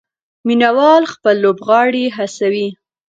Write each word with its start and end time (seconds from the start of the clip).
مینه 0.47 0.69
وال 0.77 1.03
خپل 1.13 1.35
لوبغاړي 1.43 2.05
هڅوي. 2.17 2.67